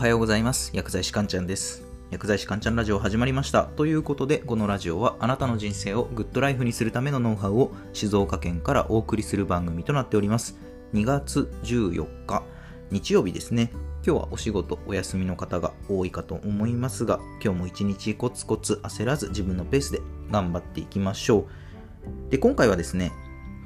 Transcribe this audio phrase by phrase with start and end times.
[0.00, 0.70] はようございます。
[0.72, 1.82] 薬剤師かんちゃんです。
[2.10, 3.64] 薬剤師かんちゃんラジオ始まりました。
[3.64, 10.56] ということでこのラジオはあなたの人生をグッドライフにするためのノウハウを静岡県からお送りする番組となっております。
[10.94, 12.42] 2月14日
[12.90, 13.72] 日曜日ですね。
[14.02, 22.30] 今日はお仕事お休みの方が多いかと思いますが今日も一日コツコツ焦らず自分のペースで頑張っていきましょう。
[22.30, 23.12] で今回はですね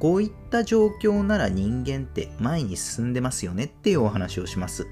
[0.01, 4.89] こういった状況なら人間って前に進んでますよねっていうお話をします。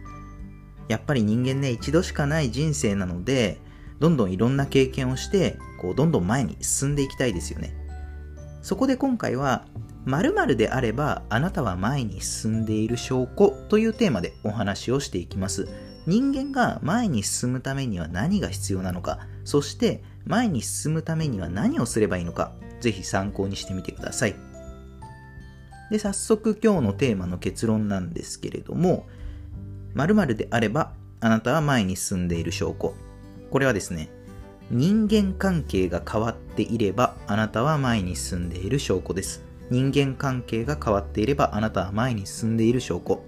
[0.89, 3.61] やっぱり人間ね一度しかない人生なので
[3.99, 7.75] どんどんいろんな経験をしてこうどんどん前に進んでいきたいですよね
[8.63, 9.67] そこで今回は
[10.05, 15.69] 〇〇であればあなたは前に進んでいる証拠というテーマでお話をしていきます。
[16.07, 24.35] 人間が前に進むためには何が必要なのか、そして前に進むためには何をすればいいのか、ぜひ参考にしてみてください。
[25.93, 29.07] で、早速今日のテーマの結論なんですけれども、
[29.95, 32.95] 〇〇であればあなたは前に進んでいる証拠。
[33.51, 34.11] これはですね、
[34.71, 39.53] 人間関係が変わっていればあなたは前に進んでいる証拠です。
[39.73, 43.25] 人間関係が変わっていればあなたは前に進んでいる証拠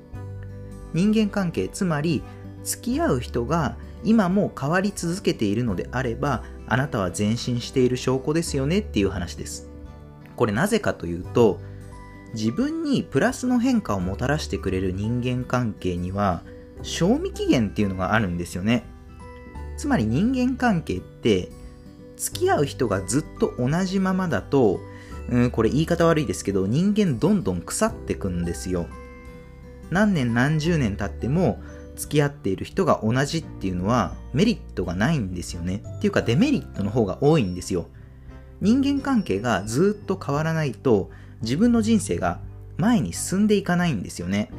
[0.92, 2.22] 人間関係つまり
[2.64, 9.70] 付き合う人が今も変わり続けているのであればあなたは前進している証拠ですよねっていう話です
[10.36, 11.60] これなぜかというと
[12.34, 16.42] 自分にプラスの変化をもたらしてくれる人間関係には
[16.84, 18.84] 賞味期限っていうのがあるんですよね
[19.76, 21.50] つまり人間関係って
[22.16, 24.78] 付き合う人がずっと同じままだと
[25.28, 28.86] うん、これ言い方悪いですけど、人間どんどん腐ってくんですよ。
[29.90, 31.62] 何年何十年経っても
[31.96, 35.82] 付き合っている人が同じっていうのはメリットがないんですよね。
[35.98, 37.86] っていうかデメリットの方が多いんですよ。
[38.60, 41.10] 人間関係がずっと変わらないと
[41.42, 42.40] 自分の人生が
[42.76, 44.50] 前に進んでいかないんですよね。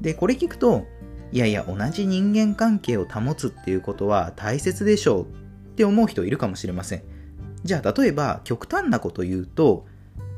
[0.00, 0.86] で、これ聞くと、
[1.30, 5.26] いやいや同じ人間関係を保つっていうことは大切でしょうっ
[5.76, 7.02] て思う人いるかもしれません。
[7.64, 9.86] じゃあ例えば極端なこと言うと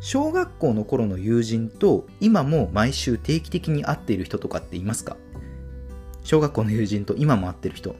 [0.00, 5.16] 小学校の頃の友人と今も毎週定期的に会っている人とかっていますか？
[6.24, 7.94] 小学校の友人と今も会ってる人。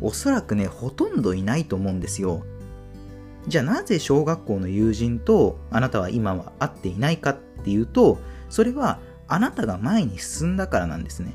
[0.00, 2.42] おそらくねほとんどいないと思うんですよ。
[3.46, 8.18] じゃあなぜ小学校の友人とあなたは今は会っていないかっていうと
[8.48, 8.98] それは
[9.28, 11.34] あなたが前に進んだからなんですね。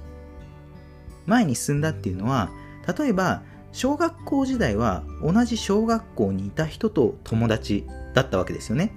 [1.25, 2.50] 前に進んだっていうのは
[2.97, 8.94] 例えば小学校時代は同じ小学校にいた人と友達だったわけですよね。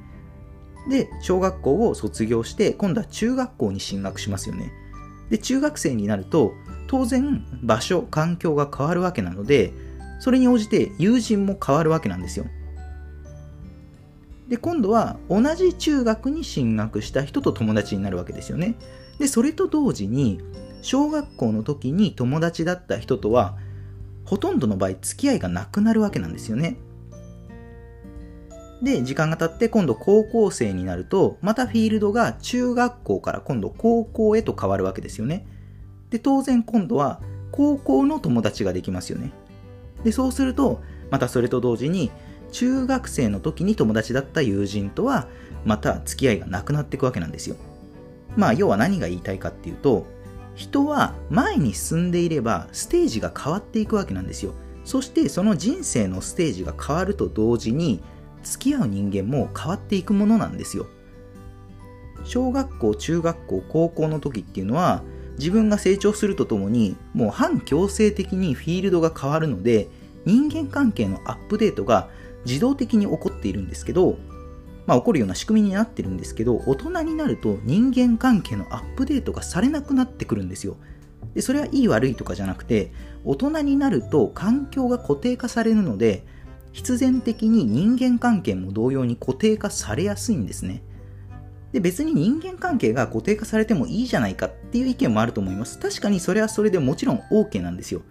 [0.89, 4.73] で、小学校を卒業して、今度は中学校に進学しますよね。
[5.31, 6.53] で、中学生になると、
[6.89, 9.73] 当然場所、環境が変わるわけなので、
[10.19, 12.47] それに応じて友人も変わるわけなんですよ。
[14.49, 18.75] で、今度は同じ中学に進学した人と友達になるわけですよね。
[19.19, 20.41] で、それと同時に、
[20.83, 23.57] 小学校の時に友達だった人とは
[24.25, 26.77] ほとんどの場合付き合いがなくなるわけなんですよね。
[28.83, 35.47] で、時間が経って今度高校生になると、またフィールドが中学校から今度高校へと変わるわけですよね。
[36.11, 37.21] で、当然今度は
[37.53, 39.33] 高校の友達ができますよね。
[40.03, 42.11] で、そうすると、またそれと同時に
[42.51, 45.29] 中学生の時に友達だった友人とは
[45.65, 47.57] また付き合いがなくなっていくわけなんですよ。
[48.37, 50.07] まあ要は何が言いたいかっていうと、
[50.55, 54.55] 人は前に進んでいればステージが変わっていくわけなんですよ。
[54.85, 58.03] そしてその人生のステージが変わると同時に
[58.43, 60.87] 付き合う人間も変わっていくものなんですよ。
[62.25, 65.03] 小学校中学校高校の時っていうのは
[65.39, 69.89] 自分が成長するとともにもう反強制的にフィールドが変わるので
[70.25, 72.09] 人間関係のアップデートが
[72.45, 74.19] 自動的に起こっているんですけど
[74.87, 80.77] まあ、起こるような仕組みになってるんですけど大人になると人間関係のアップデートがされなくなってくるんですよ。
[81.35, 82.93] でそれはいい悪いとかじゃなくて
[83.25, 86.27] 大人になると環境が固定化されるので
[86.73, 90.83] 必然的に人間関係も同様に固定化されやすいんですね。
[91.73, 95.79] で別に人間関係が固定化されてもいいじゃないかっていう意見もあると思います。
[95.79, 98.03] 確かにそれはそれでもちろん OK なんですよ。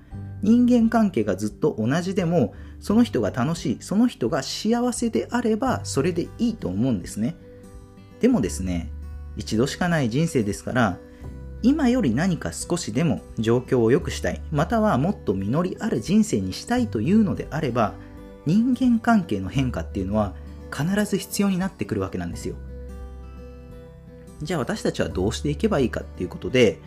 [0.41, 7.35] 人間関係がずっと同じでもその人が楽しいその人が幸せであればそれでいいと思うんですね。
[8.19, 8.91] でもですね
[9.37, 10.97] 一度しかない人生ですから
[11.63, 17.93] 今より何か少しでも状況を良くしたいまたはもっと実りある人生にしたいというのであれば
[18.45, 20.33] 人間関係の変化っていうのは
[20.75, 22.55] 必ず必要になってくるわけなんですよ。
[24.41, 26.79] じゃあ私たちはどうしていけばいいかっていうことで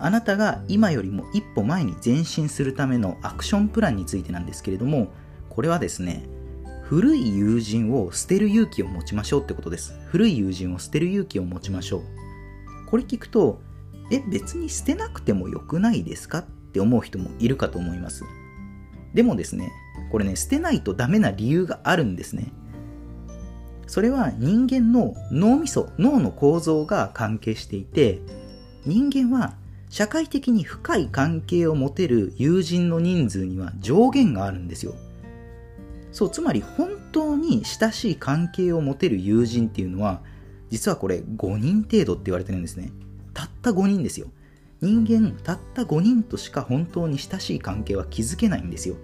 [0.00, 5.08] あなたが今よりも一歩前に前進するためのアクションプランについてなんですけれども
[5.48, 6.28] これはですね
[6.82, 12.02] 古い友人を捨てる勇気を持ちましょうってことです古い友人を捨てる勇気を持ちましょう
[12.86, 13.60] これ聞くと
[14.10, 18.24] え別に捨てなくてもよくないですかって思う人もいるかと思います。
[19.14, 19.72] でもですね、
[20.10, 22.52] これね、捨てないとダメな理由があるんですね。
[23.86, 28.20] それは人間の脳みそ、脳の構造が関係していて、
[28.84, 29.54] 人間は
[29.90, 34.94] 社会的に深い関係を持てる友人の人数には上限があるんですよ。
[36.12, 40.22] そう、つまり本当に親しい関係を持てる友人っていうのは、
[40.70, 42.92] 実はこれ5人程度って言われてるんですね。
[43.34, 44.28] たった5人ですよ。
[44.80, 48.96] 人間たった5人としか本当に親しい関係は築けないんですよ。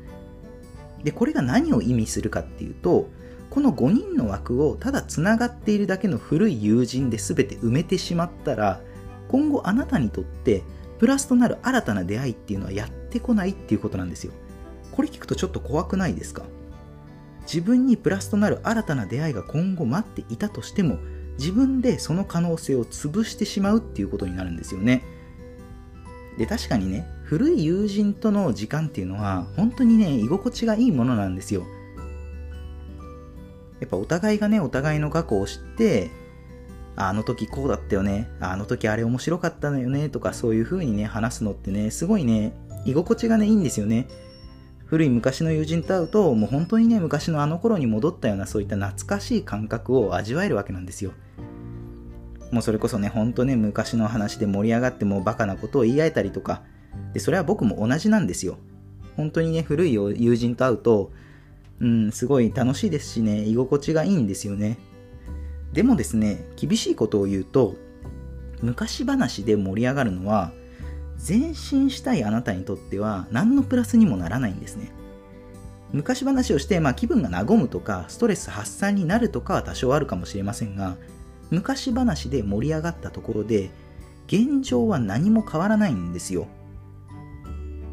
[1.03, 3.09] で、これが何を意味するかっていうと、
[3.51, 8.81] この5人の枠をただつながっているだけの古い友人で全て埋めてしまったら、
[9.29, 10.63] 今後あなたにとって
[10.99, 14.33] プラスとなる新たな出会いっていうのはやってこないっていうことなんですよ。
[14.93, 16.45] これ聞くとちょっと怖くないですか？
[17.43, 20.99] 自分にプラスとなる新たな出会いが今後待っていたとしても
[21.39, 25.03] 自分でその可能性を潰してしまうっていうことになるんですよね。
[26.39, 31.65] で、確かにね、古い友人との時間っていうのは本当にね、居心地がいいものなんですよ。
[33.81, 36.11] やっぱお互いがね、お互いの過去を知って、
[36.97, 42.53] あの時こうだったよね、あの時あれ面白かったのよね、とかそういう風にね、話すのってね、すごいね、
[42.85, 44.07] 居心地がね、いいんですよね。
[44.87, 51.13] 古い昔の友人と会うと、もう本当にね、昔のあの頃に戻ったようなそういった懐かしい感覚を味わえるわけなんですよ。
[52.53, 56.63] もうそれこそね、ほんとね、昔の話で盛り上がってもうバカなことを言い合えたりとか、
[57.13, 58.59] で、それは僕も同じなんですよ。
[59.17, 61.11] 本当にね、古い友人と会うと、
[61.81, 64.79] うん、すごい楽しいですしね、居心地がいいんですよね。
[65.75, 67.75] でもですね、厳しいことを言うと、
[68.63, 70.53] 昔話で盛り上がるのは、
[71.29, 74.93] 前進したいあなたにとっては何のプラスにもならないんですね。
[75.93, 80.97] 昔話をして、まあ、気分が和むとかストレス発散になるとかは多少あるかもしれませんが
[81.51, 83.71] 昔話で盛り上がったところで
[84.27, 86.49] 現状は何も変わらないんですよ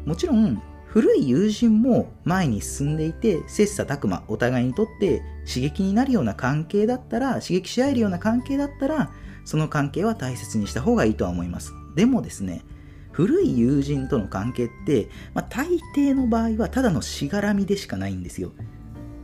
[0.04, 9.12] もちろん古い友人も前に進んでいて切磋琢磨お互いにとって刺激になるような関係だったら刺激し合えるような関係だったら
[9.44, 12.64] その関係は大切にした方がいいとは思いますでもですね
[13.10, 18.52] 古い友人との関係って、まあ、大抵の場合はただのしがらみでしかないんですよ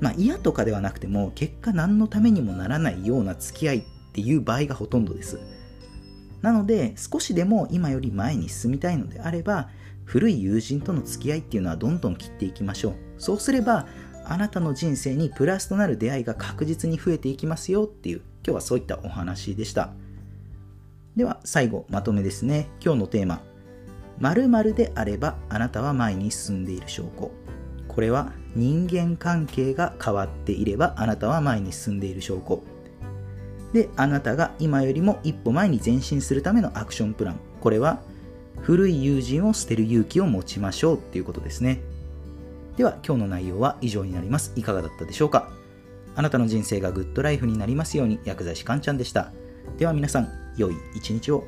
[0.01, 3.83] まあ嫌とかではなくても結果何のためにもならないような付き合いっ
[4.13, 5.41] ていう場合がほとんどです。
[6.43, 9.71] なので少しでも今より前に進みたいのであれば
[10.05, 12.95] 古い友人との付き合いっていうのはどんどん切っていきましょう。
[13.19, 13.87] そうすれば
[14.29, 19.91] あなたの人生にプラスとなる出会いが確実に増えていきますよっていう今日はそういったお話でした。
[21.17, 22.69] では最後まとめですね。
[22.85, 23.41] 今日のテーマ
[24.21, 27.31] 〇〇であればあなたは前に進んでいる証拠。
[27.89, 32.63] これは人間関係が変わっていればあなたは前に進んでいる証拠。
[33.73, 37.41] で、あなたが今よりも一歩前に前進するためのアクションプラン。
[37.61, 38.01] これは、
[38.61, 41.81] 古い友人を捨てる勇気を持ちましょうっていうことですね。
[42.79, 44.53] では、今日の内容は以上になります。
[44.55, 45.51] いかがだったでしょうか？
[46.15, 49.33] あなたの人生がグッドライフになりますように、薬剤師かんちゃんでした。
[49.79, 51.43] では皆さん、良い一日を。